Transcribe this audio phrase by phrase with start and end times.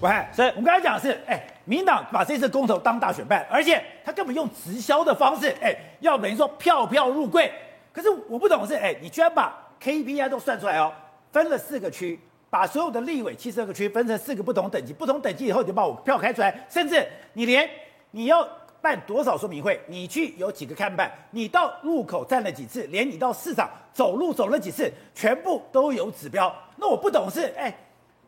[0.00, 7.50] 喂，所以我们刚才讲的是，哎，民党把这次公投当大选办，而且他根本用直销的方式，哎，要等于说票票入柜。
[7.92, 10.92] 可是我不懂的是，哎，你居然把 KPI 都算出来哦，
[11.32, 17.68] 分了四个区，把所有的立委七十二个区分成四个不同等级，不同等级以后你就把我票开出来，甚至你连
[18.12, 18.46] 你要
[18.80, 26.54] 办多少说明会，你去有几个看板，你到路口站了几次，连你到市场走路走了几次，全部都有指标。
[26.76, 27.76] 那我不懂的是，哎。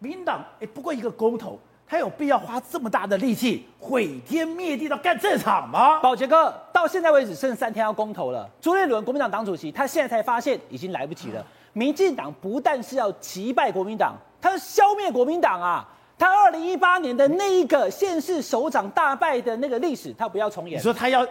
[0.00, 6.00] 民党哎，不过一个公投，他有必要花这么大的力气毁天灭地的干这场吗？
[6.00, 8.48] 宝杰哥，到现在为止剩三天要公投了。
[8.62, 11.44] 朱立伦国民党党主席，他现在才发现已经来不及了。
[11.74, 15.86] 民进党不但是要击败国民党，他要消灭国民党啊！
[16.18, 20.78] 他二零一八年的那一个县市首长大败的那个历史，他不要重演。
[20.78, 21.26] 你说他要，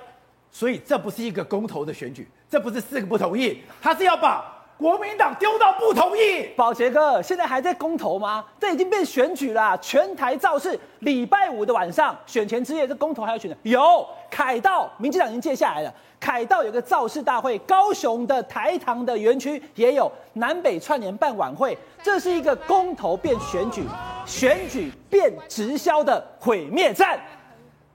[0.52, 4.59] 所以这不是一个公投的选举，这不是四个不同意，他是要把。
[4.80, 8.46] 国民党丢到不同意，宝杰哥现在还在公投吗？
[8.58, 10.80] 这已经变选举了，全台造势。
[11.00, 13.58] 礼拜五的晚上，选前之夜，这公投还要选的。
[13.64, 15.94] 有凯道，民进党已经接下来了。
[16.18, 21.78] 凯道有个造势大会，高雄的台糖的园区也有南北串联办晚会。
[22.02, 23.84] 这是一个公投变选举，
[24.26, 27.20] 选举变直销的毁灭战，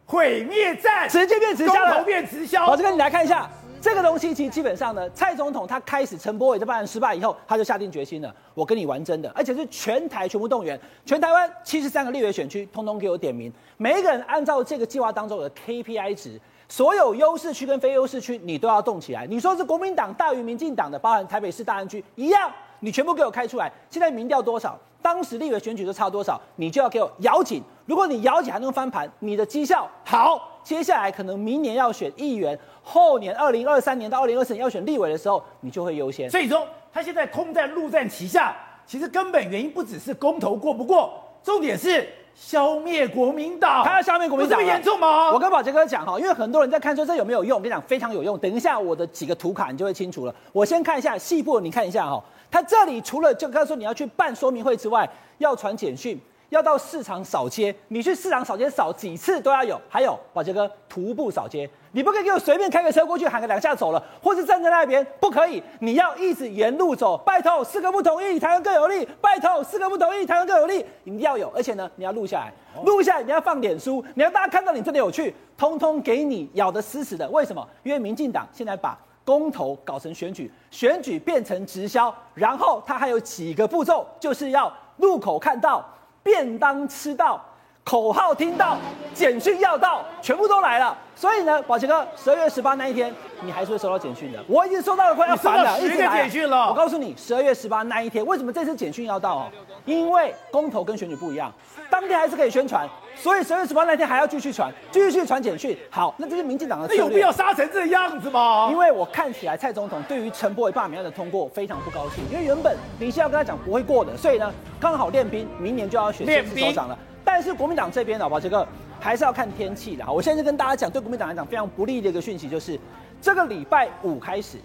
[0.05, 2.67] 毁灭战直接变直销了，公投变直销。
[2.67, 3.49] 宝杰哥，你来看一下。
[3.85, 19.27] 这个东西其实基本上呢，蔡总统他开始陈柏惟这办案失败以后，他就下定决心了，我跟你玩真的，而且是全台全部动员，全台湾七十三个立委选区，通通给我点名，每一个人按照这个计划当中的 KPI 值，所有优势区跟非优势区你都要动起来。
[19.27, 23.71] 你说是国民党大于民进党的，包含台北市大安区一样，你全部给我开出来。
[23.91, 24.79] 现在民调多少？
[25.03, 26.41] 当时立委选举都差多少？
[26.57, 27.63] 你就要给我咬紧。
[27.87, 30.51] 如果你咬紧还能翻盘，你的绩效好。
[30.65, 36.31] 接下来可能明年要选议员，后年二零二三年到二零二四年要选立委的时候，你就会优先。
[36.31, 43.85] 所以说，他现在空战陆战旗下，其实根本原因不只是公投过不过，重点是消灭国民党。
[43.85, 45.31] 他要消灭国民党，这么严重吗？
[45.33, 48.39] 我跟宝杰哥讲哈，因为很多人在看说这有没有用，我跟你讲非常有用。
[48.39, 50.35] 等一下我的几个图卡你就会清楚了。
[50.51, 55.07] 我先看一下细部，你看一下哈，他这里除了就刚才说你要去办说明会之外，
[55.37, 56.19] 要传简讯。
[56.51, 59.81] 要到市场扫街，你去市场扫街扫几次都要有。
[59.89, 65.63] 还有宝杰哥徒步扫街，你不可以给我随便开个车过去喊个两下走了，或是站在那边，不可以。
[65.81, 69.07] 你要一直沿路走，拜托四个不同意，台湾更有利。
[69.21, 71.51] 拜托四个不同意，台湾更有利，一定要有。
[71.57, 72.53] 而且呢，你要录下来，
[72.85, 77.29] 录下来你要放脸书，你要大家看到你真的有趣，通通给你咬得死死的。
[77.31, 77.67] 为什么？
[77.83, 85.85] 因为民进党现在把公投搞成选举，选举变成直销，然后它还有几个步骤，就是要路口看到。
[86.25, 87.45] 便当吃到，
[87.85, 88.79] 口号听到，
[89.13, 90.97] 简讯要到，全部都来了。
[91.15, 94.43] 所以呢，宝杰哥，十二月十八那一天，你还是会收到简讯的。
[94.49, 96.67] 我已经收到了快要烦了，一直简讯了。
[96.69, 99.47] 我告诉你，十二月十八那一天，为什么这次简讯要到哦？
[99.85, 101.53] 因为公投跟选举不一样，
[101.91, 105.79] 当天还是可以宣传，所以十二月十八那天还要继续传，继续去传简讯。
[105.91, 107.03] 好，那这是民进党的策略。
[107.03, 108.69] 有必要杀成这样子吗？
[108.71, 116.99] 因为我看起来蔡总统对于陈柏伟罢免案的通过非常不高兴，因为原本林希要跟他讲不会过的，所以呢，刚好练兵，明年就要选县市首长了。
[117.37, 118.65] 但是国民党这边的宝杰哥
[119.01, 120.13] 还是要看天气的哈。
[120.13, 122.79] 我现在跟大家讲，对国民党来讲非常不利的一个讯息，就是
[123.21, 124.59] 这个礼拜五开始，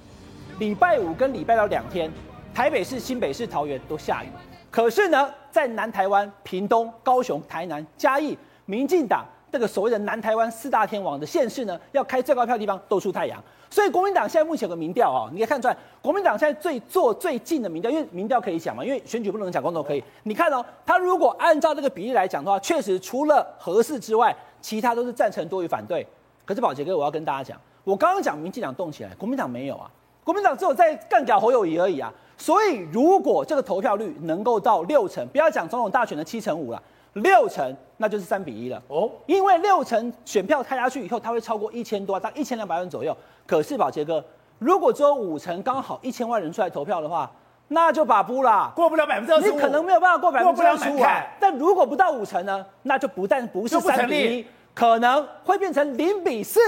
[0.60, 2.12] 礼拜五跟礼拜到两天，
[2.54, 4.28] 台北市、新北市、桃园都下雨。
[4.70, 8.38] 可是呢，在南台湾、屏东、高雄、台南、嘉义，
[8.68, 13.42] 民进党这个所谓的南台湾四大天王的县市呢，要开最高票的地方都出太阳。
[13.72, 20.04] 所以国民党现在目前有个民调啊，你可以看出来，国民党现在最做最近的民调，因为民调可以讲嘛，因为选举不能讲，公投可以。
[20.24, 26.06] 你看哦，他如果按照这个比例来讲的话，确实除了核四之外，其他都是赞成多于反对。
[26.46, 29.90] 可是宝杰哥，我要跟大家讲，我刚刚讲民进党动起来，国民党没有啊，
[30.24, 32.12] 国民党只有在干掉侯友宜而已啊。
[32.38, 36.82] 所以如果这个投票率能够到六成，不要讲总统大选的七成五了。
[37.22, 39.10] 六成，那就是三比一了哦。
[39.26, 43.16] 因为六成选票开下去以后，它会超过一千多，到一千两百万左右。
[43.46, 44.24] 可是宝杰哥，
[44.58, 47.32] 如果只有五成，刚好一千万人出来投票的话，
[47.70, 51.00] 那就把不啦，过不了百分之二十五，你可能没有办法过百分之二十五。
[51.40, 56.60] 但如果不到五成呢，那就不但不是三比一，可能会变成零比四。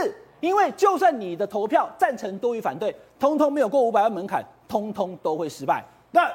[0.41, 5.85] 因为就算你的投票赞成多于反对，通通没有过五百万门槛，通通都会失败。
[6.09, 6.27] 那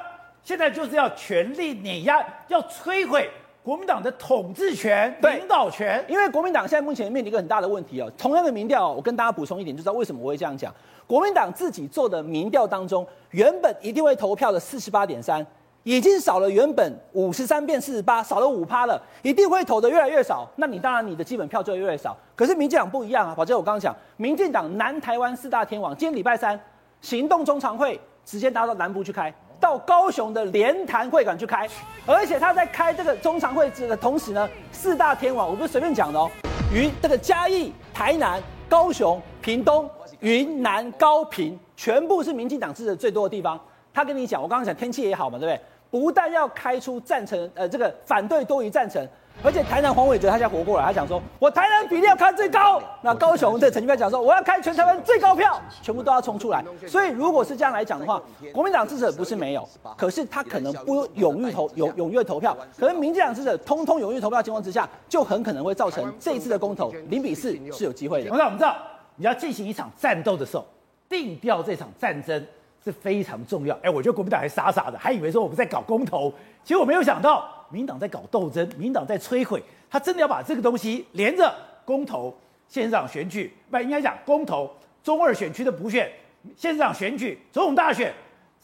[0.43, 3.29] 现在就是要全力碾压，要摧毁。
[3.67, 8.09] 国民党的统治权、领导权，因为国民党现在目前面临一个很大的问题哦。
[8.17, 10.73] 同样的民调，我跟大家补充一点，就知道为什么我会这样讲。
[11.05, 15.45] 国民党自己做的民调当中，原本一定会投票的四十八点三，
[15.83, 20.49] 已经少了原本五十三变四十八，少了五趴了，一定会投的越来越少。
[20.55, 22.15] 那你当然你的基本票就会越来越少。
[22.37, 26.57] 可是民进党不一样啊，反正我刚刚讲，民进党南台湾四大天王，今天礼拜三
[27.01, 31.67] 行动中常会直接拿到南部去开，到高雄的联谈会馆去开，
[32.05, 36.29] 而且他在开这个中常会的同时呢，四大天王我不是随便讲的哦，
[36.73, 39.89] 于这个嘉义、台南、高雄、屏东、
[40.19, 43.59] 云南、高平，全部是民进党支持最多的地方。
[43.93, 45.59] 他跟你讲，我刚刚讲天气也好嘛，对不对？
[45.89, 49.07] 不但要开出赞成，呃，这个反对多于赞成。
[49.43, 52.81] 而且台南黄伟哲他现在活过来，他讲说，我台南比例要开最高。
[53.01, 56.65] 那高雄的陈其迈讲说，我要开全台湾最高票，全部都要冲出来。
[56.87, 62.57] 所以如果是这样来讲的话，国民党支持者不是没有，可是他可能不踊跃投，踊踊跃投票。
[62.77, 68.29] 可能民进党支持者通通踊跃投票的情况之下，就很可能会造成这一次的公投零比四是有机会的。
[68.35, 68.75] 那我们知道，
[69.17, 70.65] 你要进行一场战斗的时候，
[71.07, 72.43] 定调这场战争
[72.83, 73.77] 是非常重要。
[73.83, 77.47] 哎，我觉得国民党还傻傻的，还以为说我们在搞公投，其实我没有想到。
[77.69, 81.53] 民党在搞斗争，民党在摧毁，他真的要把这个东西连着
[81.85, 82.35] 公投、
[82.67, 84.69] 县长选举，不应该讲公投、
[85.03, 86.11] 中二选区的补选、
[86.55, 88.13] 县长选举、总统大选，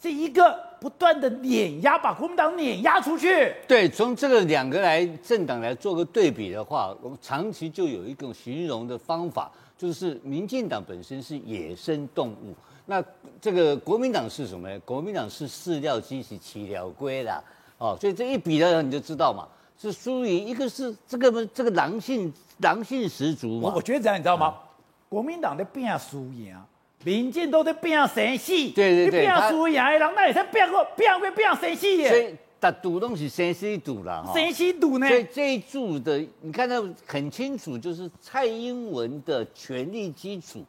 [0.02, 3.54] 是一个不断的碾压，把国民党碾压出去。
[3.68, 12.54] 对，从这个两个来政党来做个对比的话，我们长期就有一种形容的方法，就是民进党本身是野生动物，
[12.86, 13.02] 那
[13.40, 14.80] 这个国民党是什么呢？
[14.82, 17.42] 国民党是饲料鸡，是饲料龟啦。
[17.84, 19.46] 哦，所以这一比呢，你就知道嘛，
[19.78, 23.74] 是输赢，一个是这个这个狼性狼性十足嘛。
[23.76, 24.54] 我觉得这样，你知道吗？
[24.56, 24.64] 嗯、
[25.10, 26.56] 国民党在变输赢，
[27.04, 28.54] 民进都在拼生死。
[28.70, 32.08] 对对对，拼输赢的人，那也是拼过拼过拼生死的。
[32.08, 35.06] 所以大赌都是生死赌了，生死赌呢？
[35.10, 40.64] 所以这一注的，你看到很清楚，就是蔡英文的权力基础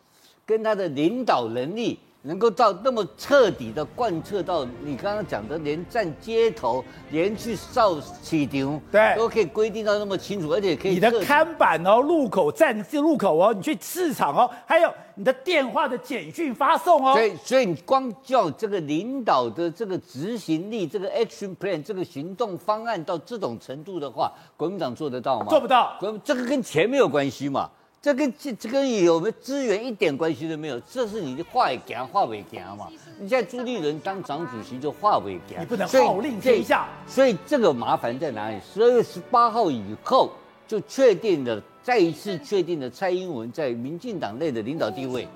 [0.45, 1.97] 跟他的领导能力。
[2.27, 10.93] 能够到那么彻底的贯彻到你刚刚讲的，连站街头，连去扫市场，对，都可以规定到那么清楚，而且可以。
[10.95, 17.13] 你的看板哦，路口站是路口哦，你去市场哦，还有你的电话的简讯发送哦。
[17.13, 25.47] 所以，所以你光叫这个领导的这个执行力，这个 action plan，这个行动方案到这种程度的话，国民党做得到吗？
[25.51, 25.95] 做不到。
[26.01, 27.71] 国这个跟钱没有关系嘛。
[28.05, 32.87] 这跟这这跟有没有资源一点关系都没有，这是你的话也讲话不讲嘛？
[33.19, 36.87] 你现在朱立伦当党主席就话不讲，你不能号令天下。
[37.07, 38.59] 所以这个麻烦在哪里？
[38.75, 40.31] 十二月十八号以后
[40.69, 45.27] 就确定了，再一次确定了蔡英文在民进党内的领导地位。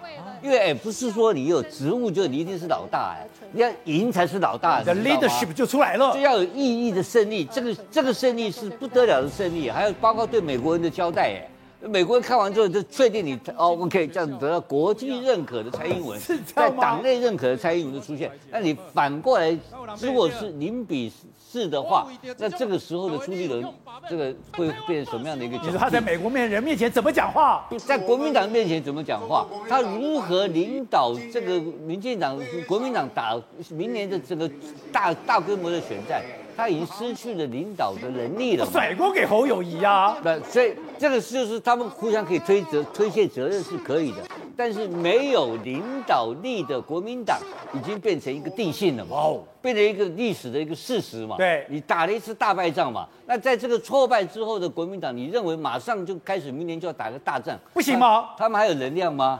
[0.42, 4.82] 因为哎，不是说你有职务就你一定是老大哎，你要赢才是老大。
[4.82, 7.46] The leadership 就出来了，就要有意义的胜利。
[7.46, 11.48] 这个这个胜利是不得了的胜利，还有包括对美国人的交代哎。
[11.80, 18.30] 美国人看完之后就确定你 哦，OK，这样得到国际认可的蔡英文，在党内认可的蔡英文的出现。
[18.50, 19.56] 那你反过来，
[20.00, 22.08] 如果是零比四的话，
[22.38, 23.64] 那这个时候的朱立伦，
[24.10, 25.56] 这个会变成什么样的一个？
[25.58, 27.66] 你说他在美国面人面前怎么讲话？
[27.86, 29.46] 在国民党面前怎么讲话？
[29.68, 33.40] 他如何领导这个民进党、国民党打
[33.70, 34.50] 明年的这个
[34.92, 36.22] 大大规模的选战？
[36.58, 40.18] 他已经失去了领导的能力了，甩锅给侯友谊啊！
[40.24, 44.16] 那所以这个就是他们互相可以推责推卸责任是可以的，
[44.56, 47.38] 但是没有领导力的国民党
[47.72, 51.36] 已经变成一个定性了嘛，哦，变成一个历史的一个事实嘛。
[51.36, 58.30] 对，你打了一次大败仗嘛，那在这个挫败之后的国民党，你认为马上就开始明年就要打个大战，不行吗？
[58.36, 59.38] 他们还有能量吗？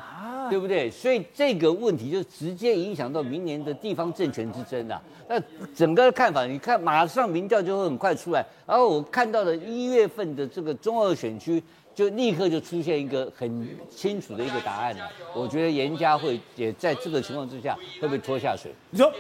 [0.49, 0.91] 啊，对不对？
[0.91, 5.01] 所以这个问题就直接影响到明年的地方政权之争了。
[5.29, 5.39] 那
[5.75, 11.63] 整个看法，你看马上民调就会很快出来，然后我看到了一月份的这个中二选区，
[11.95, 15.09] 就立刻就出现一个很清楚的一个答案了。
[15.35, 18.73] 我觉得严家会也在这个情况之下会被拖下水。
[18.91, 19.13] 你说，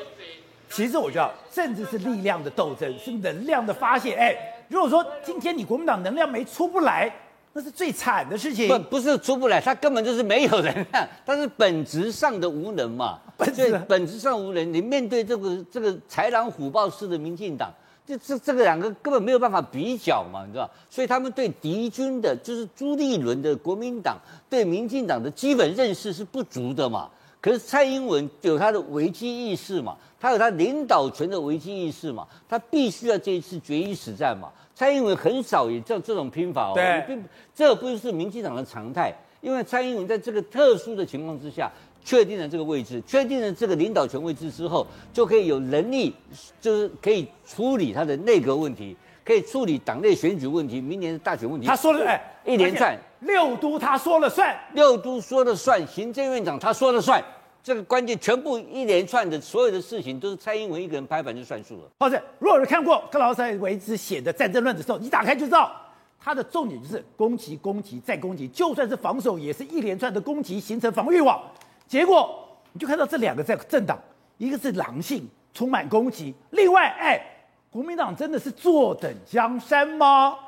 [0.71, 4.15] 其实我觉得政治是力量的斗争，是能量的发泄。
[4.15, 4.35] 哎，
[4.69, 7.13] 如果说今天你国民党能量没出不来。
[7.53, 8.69] 那是最惨的事情。
[8.69, 13.19] 不，不是出不来，他根本就是没有人量，他是本质上的无能嘛。
[13.37, 17.73] 本质本质上无能，你面对这个这个豺狼虎豹式的民进党，
[18.07, 20.69] 这这这个两个根本没有办法比较嘛，你知道？
[20.91, 24.19] 所以他们对敌军的，就是朱立伦的国民党，
[24.51, 27.09] 对民进党的基本认识是不足的嘛。
[27.41, 34.51] 可是蔡英文有他的危机意识嘛，他有他领导权的危机意识嘛，他必须要这一次决一死战嘛。
[34.75, 41.69] 蔡英文很少也这这种拼法哦，对，并这不是民进党的常态，因为蔡英文在这个特殊的情况之下，
[42.05, 46.15] 确定了这个位置，确定了这个领导权位置之后，就可以有能力，
[46.61, 51.67] 就是可以处理他的内阁问题，可以处理党内选举问题，明年的大选问题。
[51.67, 57.23] 他说了，哎，一连串六都他说了算，六都说了算，行政院长他说了算。
[57.61, 61.91] 这个关键全部一连串的所有的事情都是蔡英文一个人拍板就算数了。
[61.99, 65.71] 或者，如果是看过克劳塞维兹写的《战争论》的时候，你打开就知道，
[66.19, 71.43] 他的重点就是攻击、攻击再攻击，就算是防守，也是一连串的攻击形成防御网。
[71.87, 73.99] 结果你就看到这两个在政党，
[74.39, 76.35] 一个是狼性，充满攻击。
[76.51, 77.21] 另外，哎，
[77.71, 80.39] 国民党真的是坐等江山吗？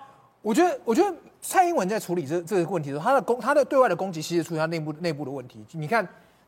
[0.43, 5.65] 我觉得，我觉得蔡英文在处理这这个问题的时候，他的攻，他的对外的攻击，其实出现他内部内部的问题。
[5.73, 6.07] 你看，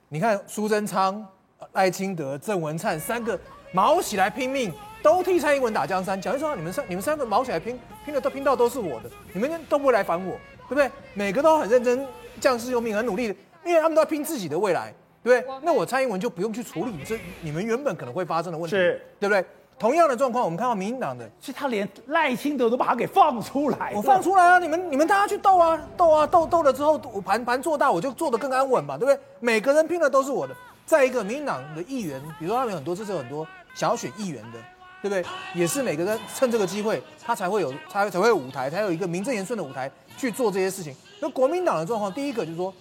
[0.09, 1.27] 你看苏贞昌、
[1.73, 3.39] 赖清德、郑文灿三个
[3.73, 4.73] 毛起来拼命，
[5.03, 6.21] 都替蔡英文打江山。
[6.21, 10.33] 讲一说，你们三你们三个毛起来拼，拼的都拼到都是我的，你们都不会来烦我，
[10.69, 10.91] 对不对？
[11.15, 12.07] 每个都很认真，
[12.41, 13.35] 将士用命，很努力的，
[13.65, 15.55] 因为他们都要拼自己的未来，对不对？
[15.63, 18.75] 那我蔡英文就不用去处理这你们原本可能会发生的问题，
[19.21, 19.45] 对不对？
[19.83, 24.59] 同样的状况，我们看到民进党的，其实他连赖清德都把他给放出来，我放出来啊！
[24.61, 29.19] 你们你们大家去斗啊斗啊斗斗了之后，我盘盘做大，我就做得更安稳嘛，对不对？
[29.41, 30.55] 每个人拼的都是我的。
[30.87, 34.59] 再一个，民进党的议员，比如说他们有很多，这是有很多想要选议员的，
[35.03, 35.25] 对不对？
[35.53, 40.95] 也是每个人趁这个机会，他才会有才才会有舞台，才有一个名正言顺的舞台去做这些事情。
[41.19, 42.73] 那国民党的状况，第一个就是说，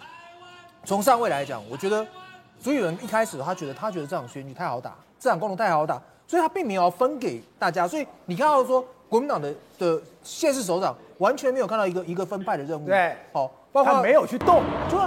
[0.85, 2.05] 从上位来讲，我觉得
[2.59, 5.99] 所有人一开始他觉得他觉得这场选举太好打，这场公投太好打。
[6.31, 15.05] 所以他并没有分给大家，所以你看到说国民党的的县市首长完全没有看到一个一个分派的任务，对，好，包括他没有去动，就是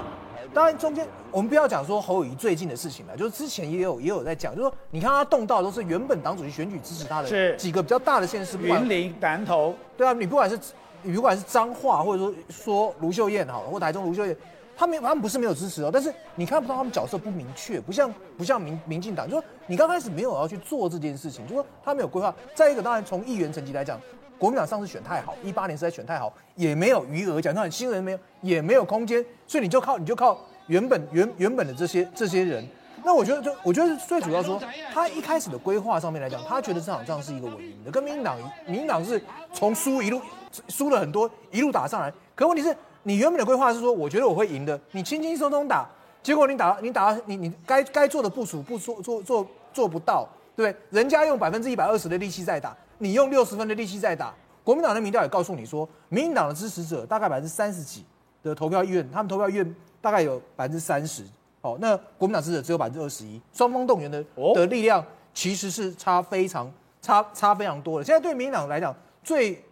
[0.53, 7.57] 当然中间我们不要讲说侯友宜最近的事情了，就是之前也有也有在讲，就是说你看他动到都是原本党主席选举支持他的是。
[7.57, 10.61] 几个比较大的县市，云林、南投，对啊，你不管是
[11.01, 14.37] 你不管是彰化或者说说卢秀燕好了，或台中卢秀燕。
[14.77, 22.35] 他们他们不是没有支持哦，但是你看不到他们角色不明确，不像不像民民进党，就说你刚开始没有要去做这件事情，就说他没有规划。
[22.55, 24.01] 再一个，当然从议员层级来讲，
[24.39, 32.67] 国民党上次选太好，一八年实在选太好，也没有余额讲，看新人没有，也没有空间，所以你就靠你就靠原本原原本的这些这些人。
[33.05, 34.61] 那我觉得就我觉得最主要说，
[34.93, 40.21] 他一开始的规划上面来讲，他觉得这场仗是一个稳赢的，跟民进党民进党是从输一路
[40.69, 42.77] 输了很多一路打上来，可问题是。
[43.05, 45.89] 你原本的规划是说，我觉得我会赢的，你轻轻松松打，
[46.23, 50.99] 结果你打你打你你该该做的部署不做做做做不到，对不对？
[51.01, 54.35] 人家用百分之一百二十的力气在打，你用六十分的力气在打。
[54.65, 58.03] 国民党的民调也告诉你说，民进党的支持者大概百分之三十几
[58.43, 61.23] 的投票意愿，他们投票意愿大概有百分之三十，
[61.61, 68.05] 哦，那国民党支持者只有百分之二十一，双方动员的的力量其实是差非常差差非常多的。
[68.05, 69.63] 现在对民进党来讲，最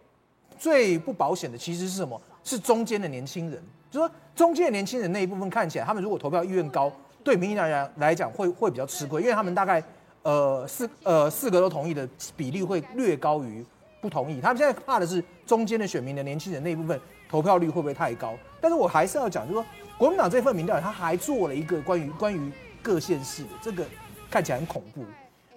[0.59, 2.21] 最不保险的其实是什么？
[2.43, 6.91] 是中间的年轻人，就说中间的年轻人那一部分看起来，他们如果投票意愿高，
[7.23, 9.81] 对民进党来来讲会会比较吃亏，因为他们大概
[10.23, 13.65] 呃四呃四个都同意的比例会略高于
[14.01, 14.41] 不同意。
[14.41, 18.33] 他们现在怕的是中间的选民的年轻人那一部分投票率会不会太高？
[18.59, 19.65] 但是我还是要讲，就是说
[19.97, 23.85] 国民党这份民调，他还做了一个关于关于各县市的这个
[24.29, 25.05] 看起来很恐怖。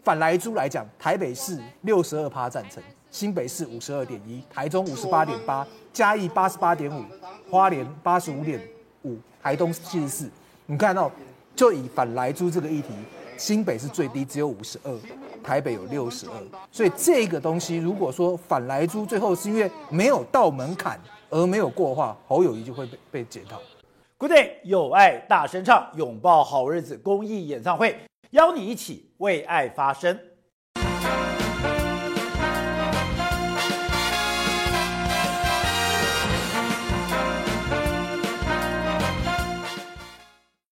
[0.05, 2.81] 反莱猪来讲，台北市六十二趴赞成。
[3.11, 7.03] 新北市五十二点一，台中五十八点八，嘉义八十八点五，
[7.51, 8.61] 花莲八十五点
[9.03, 10.31] 五，台东七十四。
[10.67, 11.11] 你看到，
[11.55, 12.89] 就以反莱猪这个议题，
[13.39, 14.93] 新北是最低，只有五十二，
[15.43, 16.33] 台北有六十二。
[16.71, 23.61] 所以这个东西，如果说反莱猪最后是因为没有到门槛而没有过的话，侯友谊就会被被检讨。
[24.19, 27.97] Good day，有爱大声唱，拥抱好日子公益演唱会，
[28.31, 30.19] 邀你一起为爱发声。